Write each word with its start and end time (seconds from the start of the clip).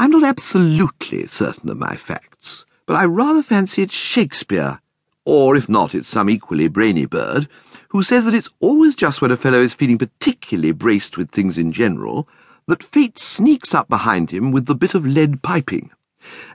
I'm 0.00 0.12
not 0.12 0.24
absolutely 0.24 1.26
certain 1.26 1.68
of 1.68 1.76
my 1.76 1.94
facts, 1.94 2.64
but 2.86 2.96
I 2.96 3.04
rather 3.04 3.42
fancy 3.42 3.82
it's 3.82 3.92
Shakespeare, 3.92 4.80
or 5.26 5.56
if 5.56 5.68
not, 5.68 5.94
it's 5.94 6.08
some 6.08 6.30
equally 6.30 6.68
brainy 6.68 7.04
bird, 7.04 7.50
who 7.90 8.02
says 8.02 8.24
that 8.24 8.32
it's 8.32 8.48
always 8.60 8.94
just 8.94 9.20
when 9.20 9.30
a 9.30 9.36
fellow 9.36 9.60
is 9.60 9.74
feeling 9.74 9.98
particularly 9.98 10.72
braced 10.72 11.18
with 11.18 11.30
things 11.30 11.58
in 11.58 11.70
general 11.70 12.26
that 12.66 12.82
fate 12.82 13.18
sneaks 13.18 13.74
up 13.74 13.90
behind 13.90 14.30
him 14.30 14.52
with 14.52 14.64
the 14.64 14.74
bit 14.74 14.94
of 14.94 15.04
lead 15.04 15.42
piping. 15.42 15.90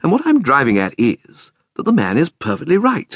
And 0.02 0.12
what 0.12 0.26
I'm 0.26 0.42
driving 0.42 0.80
at 0.80 0.96
is 0.98 1.52
that 1.76 1.84
the 1.84 1.94
man 1.94 2.18
is 2.18 2.30
perfectly 2.30 2.80
right. 2.80 3.16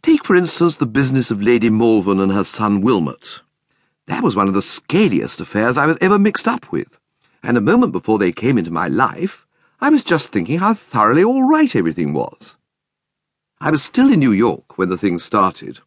Take, 0.00 0.24
for 0.24 0.34
instance, 0.34 0.76
the 0.76 0.86
business 0.86 1.30
of 1.30 1.42
Lady 1.42 1.68
Malvern 1.68 2.18
and 2.18 2.32
her 2.32 2.44
son 2.44 2.80
Wilmot. 2.80 3.42
That 4.06 4.22
was 4.22 4.36
one 4.36 4.48
of 4.48 4.54
the 4.54 4.60
scaliest 4.60 5.38
affairs 5.38 5.76
I 5.76 5.84
was 5.84 5.98
ever 6.00 6.18
mixed 6.18 6.48
up 6.48 6.72
with 6.72 6.98
and 7.44 7.58
a 7.58 7.60
moment 7.60 7.92
before 7.92 8.18
they 8.18 8.32
came 8.32 8.56
into 8.56 8.70
my 8.70 8.88
life, 8.88 9.46
I 9.80 9.90
was 9.90 10.02
just 10.02 10.28
thinking 10.28 10.58
how 10.58 10.72
thoroughly 10.72 11.22
all 11.22 11.46
right 11.46 11.76
everything 11.76 12.14
was. 12.14 12.56
I 13.60 13.70
was 13.70 13.82
still 13.82 14.10
in 14.10 14.18
New 14.18 14.32
York 14.32 14.78
when 14.78 14.88
the 14.88 14.96
thing 14.96 15.18
started, 15.18 15.80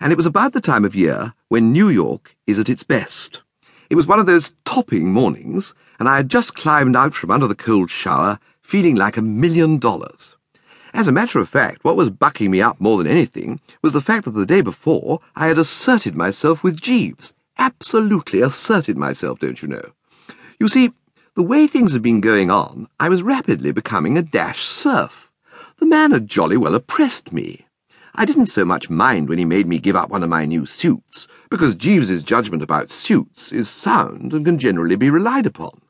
and 0.00 0.10
it 0.10 0.16
was 0.16 0.26
about 0.26 0.54
the 0.54 0.60
time 0.60 0.84
of 0.84 0.94
year 0.94 1.34
when 1.48 1.70
New 1.70 1.88
York 1.88 2.34
is 2.46 2.58
at 2.58 2.68
its 2.70 2.82
best. 2.82 3.42
It 3.90 3.94
was 3.94 4.06
one 4.06 4.18
of 4.18 4.26
those 4.26 4.52
topping 4.64 5.12
mornings, 5.12 5.74
and 5.98 6.08
I 6.08 6.16
had 6.16 6.30
just 6.30 6.54
climbed 6.54 6.96
out 6.96 7.14
from 7.14 7.30
under 7.30 7.46
the 7.46 7.54
cold 7.54 7.90
shower, 7.90 8.38
feeling 8.62 8.96
like 8.96 9.18
a 9.18 9.22
million 9.22 9.78
dollars. 9.78 10.36
As 10.94 11.08
a 11.08 11.12
matter 11.12 11.38
of 11.38 11.48
fact, 11.48 11.84
what 11.84 11.96
was 11.96 12.10
bucking 12.10 12.50
me 12.50 12.62
up 12.62 12.80
more 12.80 12.96
than 12.96 13.06
anything 13.06 13.60
was 13.82 13.92
the 13.92 14.00
fact 14.00 14.24
that 14.24 14.30
the 14.30 14.46
day 14.46 14.62
before 14.62 15.20
I 15.36 15.48
had 15.48 15.58
asserted 15.58 16.14
myself 16.14 16.64
with 16.64 16.80
Jeeves. 16.80 17.34
Absolutely 17.58 18.40
asserted 18.40 18.96
myself, 18.96 19.40
don't 19.40 19.60
you 19.60 19.68
know? 19.68 19.92
You 20.58 20.68
see, 20.68 20.92
the 21.34 21.42
way 21.42 21.66
things 21.66 21.94
had 21.94 22.02
been 22.02 22.20
going 22.20 22.50
on, 22.50 22.86
I 23.00 23.08
was 23.08 23.22
rapidly 23.22 23.72
becoming 23.72 24.18
a 24.18 24.22
dash 24.22 24.62
serf. 24.62 25.30
The 25.78 25.86
man 25.86 26.10
had 26.10 26.28
jolly 26.28 26.58
well 26.58 26.74
oppressed 26.74 27.32
me. 27.32 27.66
I 28.14 28.26
didn't 28.26 28.46
so 28.46 28.66
much 28.66 28.90
mind 28.90 29.30
when 29.30 29.38
he 29.38 29.46
made 29.46 29.66
me 29.66 29.78
give 29.78 29.96
up 29.96 30.10
one 30.10 30.22
of 30.22 30.28
my 30.28 30.44
new 30.44 30.66
suits, 30.66 31.26
because 31.48 31.74
Jeeves's 31.74 32.22
judgment 32.22 32.62
about 32.62 32.90
suits 32.90 33.50
is 33.50 33.70
sound 33.70 34.34
and 34.34 34.44
can 34.44 34.58
generally 34.58 34.94
be 34.94 35.08
relied 35.08 35.46
upon. 35.46 35.80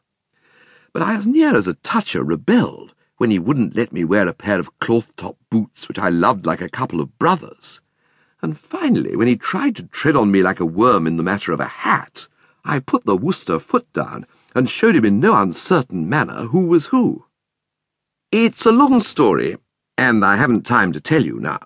But 0.92 1.02
I 1.02 1.16
as 1.16 1.26
near 1.26 1.56
as 1.56 1.66
a 1.66 1.74
toucher 1.74 2.22
rebelled 2.22 2.94
when 3.16 3.32
he 3.32 3.40
wouldn't 3.40 3.74
let 3.74 3.92
me 3.92 4.04
wear 4.04 4.28
a 4.28 4.32
pair 4.32 4.60
of 4.60 4.78
cloth-top 4.78 5.36
boots 5.50 5.88
which 5.88 5.98
I 5.98 6.08
loved 6.08 6.46
like 6.46 6.60
a 6.60 6.68
couple 6.68 7.00
of 7.00 7.18
brothers. 7.18 7.80
And 8.42 8.56
finally, 8.56 9.16
when 9.16 9.26
he 9.26 9.36
tried 9.36 9.74
to 9.76 9.84
tread 9.84 10.14
on 10.14 10.30
me 10.30 10.40
like 10.42 10.60
a 10.60 10.64
worm 10.64 11.04
in 11.04 11.16
the 11.16 11.22
matter 11.24 11.50
of 11.50 11.58
a 11.58 11.66
hat, 11.66 12.28
I 12.64 12.78
put 12.78 13.04
the 13.06 13.16
Wooster 13.16 13.58
foot 13.58 13.92
down 13.92 14.24
and 14.54 14.68
showed 14.68 14.96
him 14.96 15.04
in 15.04 15.20
no 15.20 15.34
uncertain 15.36 16.08
manner 16.08 16.44
who 16.46 16.66
was 16.66 16.86
who. 16.86 17.24
It's 18.30 18.64
a 18.64 18.72
long 18.72 19.00
story, 19.00 19.56
and 19.98 20.24
I 20.24 20.36
haven't 20.36 20.64
time 20.66 20.92
to 20.92 21.00
tell 21.00 21.24
you 21.24 21.38
now, 21.38 21.60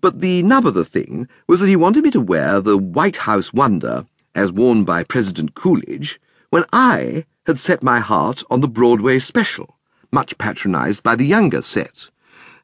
but 0.00 0.20
the 0.20 0.42
nub 0.42 0.66
of 0.66 0.74
the 0.74 0.84
thing 0.84 1.28
was 1.46 1.60
that 1.60 1.68
he 1.68 1.76
wanted 1.76 2.04
me 2.04 2.10
to 2.12 2.20
wear 2.20 2.60
the 2.60 2.78
White 2.78 3.16
House 3.16 3.52
wonder, 3.52 4.06
as 4.34 4.52
worn 4.52 4.84
by 4.84 5.02
President 5.02 5.54
Coolidge, 5.54 6.20
when 6.50 6.64
I 6.72 7.24
had 7.46 7.58
set 7.58 7.82
my 7.82 8.00
heart 8.00 8.42
on 8.50 8.60
the 8.60 8.68
Broadway 8.68 9.18
special, 9.18 9.76
much 10.10 10.38
patronized 10.38 11.02
by 11.02 11.16
the 11.16 11.26
younger 11.26 11.62
set. 11.62 12.10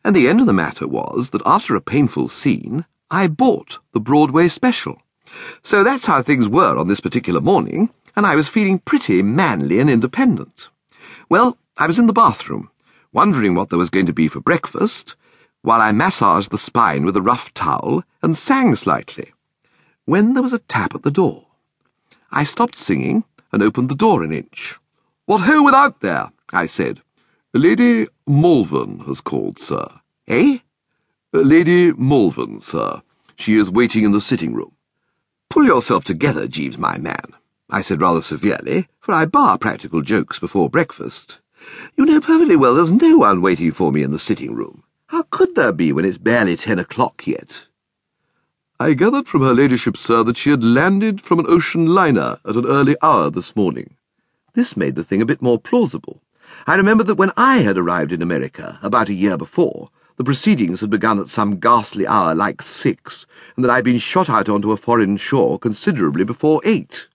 And 0.05 0.17
the 0.17 0.29
end 0.29 0.41
of 0.41 0.47
the 0.47 0.53
matter 0.53 0.89
was 0.89 1.31
that 1.31 1.43
after 1.47 1.77
a 1.77 1.81
painful 1.81 2.29
scene, 2.29 2.85
I 3.11 3.27
bought 3.27 3.79
the 3.93 4.01
Broadway 4.01 4.49
special. 4.49 5.01
So 5.63 5.85
that's 5.85 6.07
how 6.07 6.23
things 6.23 6.49
were 6.49 6.77
on 6.77 6.89
this 6.89 7.01
particular 7.01 7.41
morning 7.41 7.91
and 8.15 8.27
I 8.27 8.37
was 8.37 8.49
feeling 8.49 8.79
pretty 8.79 9.23
manly 9.23 9.79
and 9.79 9.89
independent. 9.89 10.69
Well, 11.29 11.59
I 11.77 11.87
was 11.87 11.99
in 11.99 12.07
the 12.07 12.13
bathroom, 12.13 12.71
wondering 13.13 13.55
what 13.55 13.71
there 13.71 13.79
was 13.79 13.91
going 13.91 14.07
to 14.07 14.13
be 14.13 14.29
for 14.29 14.41
breakfast, 14.41 15.17
while 15.63 15.81
I 15.81 15.93
massaged 15.93 16.51
the 16.51 16.59
spine 16.59 17.05
with 17.05 17.17
a 17.17 17.23
rough 17.23 17.55
towel 17.55 18.05
and 18.23 18.37
sang 18.37 18.77
slightly, 18.77 19.33
when 20.05 20.35
there 20.35 20.43
was 20.43 20.53
a 20.53 20.59
tap 20.59 20.95
at 20.95 21.03
the 21.03 21.11
door. 21.11 21.47
I 22.31 22.45
stopped 22.45 22.79
singing 22.79 23.25
and 23.53 23.63
opened 23.63 23.89
the 23.89 23.95
door 23.95 24.23
an 24.23 24.33
inch. 24.33 24.79
What 25.27 25.43
ho 25.43 25.63
without 25.63 26.01
there? 26.01 26.33
I 26.53 26.67
said. 26.67 27.01
Lady 27.55 28.09
Malvern 28.27 29.01
has 29.01 29.21
called, 29.21 29.59
sir. 29.59 29.87
Eh? 30.27 30.59
Lady 31.33 31.93
Malvern, 31.93 32.61
sir. 32.61 33.03
She 33.37 33.57
is 33.57 33.71
waiting 33.71 34.05
in 34.05 34.13
the 34.13 34.21
sitting 34.21 34.55
room. 34.55 34.73
Pull 35.49 35.65
yourself 35.65 36.05
together, 36.05 36.47
Jeeves, 36.47 36.79
my 36.79 36.99
man. 36.99 37.35
I 37.75 37.81
said 37.81 38.03
rather 38.03 38.21
severely, 38.21 38.87
for 39.01 39.13
I 39.13 39.25
bar 39.25 39.57
practical 39.57 40.03
jokes 40.03 40.39
before 40.39 40.69
breakfast. 40.69 41.41
You 41.97 42.05
know 42.05 42.21
perfectly 42.21 42.55
well 42.55 42.75
there's 42.75 42.93
no 42.93 43.17
one 43.17 43.41
waiting 43.41 43.73
for 43.73 43.91
me 43.91 44.03
in 44.03 44.11
the 44.11 44.19
sitting 44.19 44.55
room. 44.55 44.83
How 45.07 45.23
could 45.31 45.55
there 45.55 45.73
be 45.73 45.91
when 45.91 46.05
it's 46.05 46.19
barely 46.19 46.55
ten 46.55 46.79
o'clock 46.79 47.27
yet? 47.27 47.65
I 48.79 48.93
gathered 48.93 49.27
from 49.27 49.41
her 49.41 49.55
ladyship, 49.55 49.97
sir, 49.97 50.23
that 50.23 50.37
she 50.37 50.51
had 50.51 50.63
landed 50.63 51.23
from 51.23 51.39
an 51.39 51.47
ocean 51.49 51.87
liner 51.87 52.41
at 52.45 52.57
an 52.57 52.67
early 52.67 52.95
hour 53.01 53.31
this 53.31 53.57
morning. 53.57 53.97
This 54.53 54.77
made 54.77 54.95
the 54.95 55.03
thing 55.03 55.23
a 55.23 55.27
bit 55.27 55.41
more 55.41 55.59
plausible. 55.59 56.21
I 56.67 56.75
remembered 56.75 57.07
that 57.07 57.15
when 57.15 57.33
I 57.39 57.61
had 57.61 57.79
arrived 57.79 58.13
in 58.13 58.21
America, 58.21 58.79
about 58.83 59.09
a 59.09 59.15
year 59.15 59.39
before, 59.39 59.89
the 60.17 60.25
proceedings 60.25 60.81
had 60.81 60.91
begun 60.91 61.19
at 61.19 61.31
some 61.31 61.59
ghastly 61.59 62.07
hour 62.07 62.35
like 62.35 62.61
six, 62.61 63.27
and 63.57 63.65
that 63.65 63.71
I'd 63.71 63.85
been 63.85 63.97
shot 63.97 64.29
out 64.29 64.51
onto 64.51 64.73
a 64.73 64.77
foreign 64.77 65.17
shore 65.17 65.59
considerably 65.59 66.25
before 66.25 66.61
eight. 66.65 67.09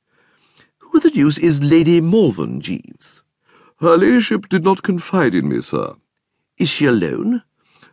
Who 0.98 1.02
the 1.02 1.12
deuce 1.12 1.38
is 1.38 1.62
Lady 1.62 2.02
Malvern, 2.02 2.60
Jeeves? 2.60 3.22
Her 3.80 3.98
ladyship 3.98 4.50
did 4.50 4.64
not 4.64 4.82
confide 4.82 5.36
in 5.36 5.48
me, 5.48 5.62
sir. 5.62 5.94
Is 6.58 6.70
she 6.70 6.88
alone? 6.88 7.44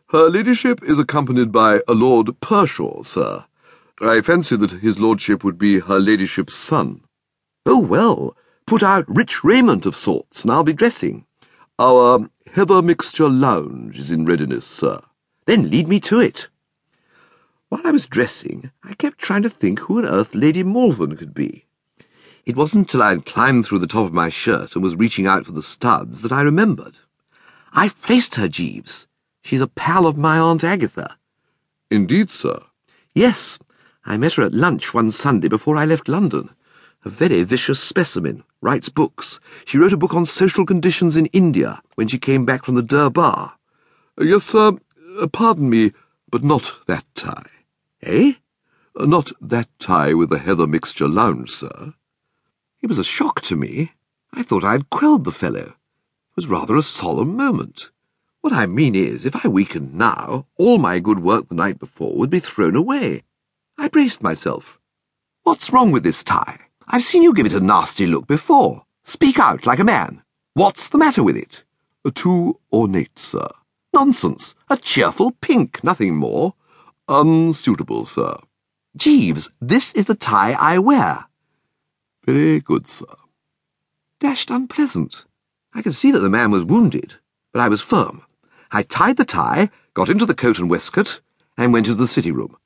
Her 0.09 0.31
ladyship 0.31 0.83
is 0.83 0.99
accompanied 0.99 1.53
by 1.53 1.83
a 1.87 1.93
Lord 1.93 2.29
Pershore, 2.41 3.05
sir. 3.05 3.45
I 4.01 4.23
fancy 4.23 4.57
that 4.57 4.71
his 4.71 4.99
lordship 4.99 5.45
would 5.45 5.59
be 5.59 5.81
her 5.81 5.99
ladyship's 5.99 6.55
son. 6.55 7.03
Oh, 7.67 7.79
well, 7.79 8.39
put 8.65 8.83
out 8.83 9.05
rich 9.07 9.45
raiment 9.45 9.85
of 9.85 9.95
sorts, 9.95 10.41
and 10.41 10.51
I'll 10.51 10.65
be 10.65 10.73
dressing. 10.73 11.27
Our 11.79 12.31
heather 12.55 12.81
mixture 12.81 13.29
lounge 13.29 13.99
is 13.99 14.11
in 14.11 14.25
readiness, 14.25 14.65
sir. 14.65 14.99
Then 15.45 15.69
lead 15.69 15.89
me 15.89 16.01
to 16.01 16.21
it. 16.21 16.49
While 17.69 17.83
I 17.85 17.91
was 17.91 18.07
dressing, 18.07 18.71
I 18.83 18.95
kept 18.95 19.19
trying 19.19 19.43
to 19.43 19.51
think 19.51 19.81
who 19.81 19.99
on 19.99 20.07
earth 20.07 20.35
Lady 20.35 20.63
Malvern 20.63 21.19
could 21.19 21.35
be. 21.35 21.67
It 22.47 22.57
wasn't 22.57 22.91
till 22.91 23.03
I 23.03 23.09
had 23.11 23.25
climbed 23.25 23.65
through 23.65 23.79
the 23.79 23.87
top 23.87 24.05
of 24.05 24.13
my 24.13 24.29
shirt 24.29 24.75
and 24.75 24.85
was 24.85 24.97
reaching 24.97 25.27
out 25.27 25.47
for 25.47 25.53
the 25.53 25.63
studs 25.63 26.21
that 26.21 26.33
I 26.33 26.43
remembered. 26.43 26.99
I've 27.73 28.01
placed 28.03 28.35
her, 28.35 28.49
Jeeves. 28.49 29.07
She's 29.43 29.63
a 29.63 29.67
pal 29.67 30.07
of 30.07 30.19
my 30.19 30.39
Aunt 30.39 30.63
Agatha. 30.63 31.17
Indeed, 31.91 32.31
sir? 32.31 32.61
Yes. 33.15 33.59
I 34.05 34.19
met 34.19 34.35
her 34.35 34.43
at 34.43 34.53
lunch 34.53 34.93
one 34.93 35.11
Sunday 35.11 35.49
before 35.49 35.77
I 35.79 35.87
left 35.87 36.07
London. 36.07 36.51
A 37.07 37.09
very 37.09 37.43
vicious 37.45 37.81
specimen, 37.81 38.45
writes 38.61 38.91
books. 38.91 39.41
She 39.65 39.79
wrote 39.79 39.95
a 39.95 39.99
book 39.99 40.15
on 40.15 40.27
social 40.27 40.67
conditions 40.67 41.17
in 41.17 41.27
India 41.27 41.81
when 41.95 42.09
she 42.09 42.19
came 42.19 42.45
back 42.45 42.65
from 42.65 42.75
the 42.75 42.83
Durbar. 42.83 43.53
Yes, 44.19 44.45
sir. 44.45 44.73
Uh, 45.19 45.27
pardon 45.29 45.71
me, 45.71 45.93
but 46.31 46.45
not 46.45 46.71
that 46.89 47.05
tie. 47.15 47.51
Eh? 48.03 48.35
Uh, 48.95 49.07
not 49.07 49.33
that 49.41 49.69
tie 49.79 50.13
with 50.13 50.29
the 50.29 50.39
heather 50.39 50.67
mixture 50.67 51.09
lounge, 51.09 51.51
sir. 51.51 51.95
It 52.85 52.89
was 52.89 52.99
a 52.99 53.03
shock 53.03 53.41
to 53.45 53.57
me. 53.57 53.93
I 54.35 54.43
thought 54.43 54.63
I 54.63 54.73
had 54.73 54.91
quelled 54.91 55.25
the 55.25 55.33
fellow. 55.33 55.73
It 55.73 56.37
was 56.37 56.47
rather 56.47 56.77
a 56.77 56.83
solemn 56.83 57.35
moment. 57.35 57.89
What 58.43 58.53
I 58.53 58.67
mean 58.67 58.95
is, 58.95 59.25
if 59.25 59.43
I 59.43 59.49
weakened 59.49 59.95
now, 59.95 60.45
all 60.59 60.77
my 60.77 60.99
good 60.99 61.21
work 61.21 61.49
the 61.49 61.55
night 61.55 61.79
before 61.79 62.15
would 62.15 62.29
be 62.29 62.41
thrown 62.41 62.77
away. 62.77 63.23
I 63.79 63.89
braced 63.89 64.23
myself. 64.23 64.79
What's 65.45 65.73
wrong 65.73 65.93
with 65.93 66.03
this 66.03 66.23
tie? 66.23 66.59
I've 66.87 67.05
seen 67.05 67.23
you 67.23 67.33
give 67.33 67.47
it 67.47 67.55
a 67.55 67.59
nasty 67.59 68.07
look 68.07 68.27
before. 68.27 68.85
Speak 69.05 69.39
out 69.39 69.65
like 69.65 69.79
a 69.79 69.85
man. 69.85 70.23
What's 70.53 70.91
the 70.91 70.99
matter 70.99 71.23
with 71.23 71.39
it? 71.39 71.65
Too 72.15 72.61
ornate, 72.71 73.19
sir. 73.19 73.49
Nonsense. 73.95 74.55
A 74.69 74.77
cheerful 74.77 75.31
pink, 75.41 75.83
nothing 75.83 76.17
more. 76.17 76.53
Unsuitable, 77.09 78.05
sir. 78.05 78.37
Jeeves, 78.95 79.51
this 79.59 79.95
is 79.95 80.05
the 80.05 80.15
tie 80.15 80.53
I 80.53 80.79
wear. 80.81 81.25
Very 82.27 82.59
good, 82.59 82.89
sir. 82.89 83.05
Dashed 84.19 84.51
unpleasant. 84.51 85.27
I 85.75 85.83
could 85.83 85.95
see 85.95 86.11
that 86.11 86.21
the 86.21 86.31
man 86.31 86.51
was 86.51 86.65
wounded, 86.65 87.17
but 87.53 87.61
I 87.61 87.69
was 87.69 87.83
firm. 87.83 88.23
I 88.73 88.83
tied 88.83 89.19
the 89.19 89.27
tie, 89.27 89.69
got 89.93 90.09
into 90.09 90.25
the 90.25 90.35
coat 90.35 90.59
and 90.59 90.71
waistcoat, 90.71 91.21
and 91.59 91.73
went 91.73 91.87
into 91.87 91.99
the 91.99 92.09
sitting 92.09 92.33
room. 92.33 92.57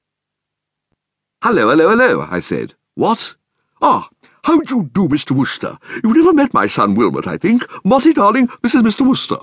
Hello, 1.43 1.71
hello, 1.71 1.89
hello, 1.89 2.27
I 2.31 2.39
said. 2.39 2.75
What? 2.95 3.35
Ah, 3.83 4.09
how 4.45 4.61
do 4.61 4.77
you 4.77 4.91
do, 4.93 5.09
Mr. 5.09 5.33
Wooster? 5.33 5.77
You've 6.05 6.17
never 6.17 6.33
met 6.33 6.55
my 6.55 6.69
son 6.69 6.95
Wilmot, 6.95 7.27
I 7.27 7.37
think. 7.37 7.65
Motty, 7.85 8.13
darling, 8.13 8.49
this 8.63 8.77
is 8.77 8.83
Mr. 8.83 9.05
Wooster. 9.05 9.39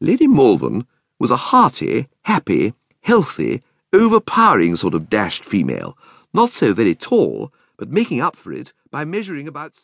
Lady 0.00 0.26
Malvern 0.26 0.86
was 1.20 1.30
a 1.30 1.36
hearty, 1.36 2.08
happy, 2.22 2.74
healthy, 3.02 3.62
overpowering 3.92 4.74
sort 4.74 4.94
of 4.94 5.08
dashed 5.08 5.44
female, 5.44 5.96
not 6.34 6.52
so 6.52 6.74
very 6.74 6.96
tall, 6.96 7.52
but 7.76 7.90
making 7.90 8.20
up 8.20 8.34
for 8.34 8.52
it 8.52 8.72
by 8.90 9.04
measuring 9.04 9.48
about 9.48 9.76